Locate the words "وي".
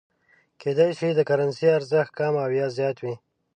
3.03-3.15